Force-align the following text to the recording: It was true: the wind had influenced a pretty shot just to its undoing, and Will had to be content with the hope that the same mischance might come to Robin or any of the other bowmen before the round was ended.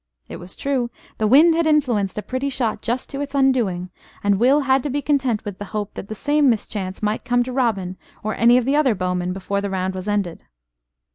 It 0.27 0.37
was 0.37 0.55
true: 0.55 0.89
the 1.19 1.27
wind 1.27 1.53
had 1.53 1.67
influenced 1.67 2.17
a 2.17 2.23
pretty 2.23 2.49
shot 2.49 2.81
just 2.81 3.07
to 3.11 3.21
its 3.21 3.35
undoing, 3.35 3.91
and 4.23 4.39
Will 4.39 4.61
had 4.61 4.81
to 4.81 4.89
be 4.89 4.99
content 4.99 5.45
with 5.45 5.59
the 5.59 5.65
hope 5.77 5.93
that 5.93 6.07
the 6.07 6.15
same 6.15 6.49
mischance 6.49 7.03
might 7.03 7.23
come 7.23 7.43
to 7.43 7.53
Robin 7.53 7.97
or 8.23 8.33
any 8.33 8.57
of 8.57 8.65
the 8.65 8.75
other 8.75 8.95
bowmen 8.95 9.31
before 9.31 9.61
the 9.61 9.69
round 9.69 9.93
was 9.93 10.07
ended. 10.07 10.43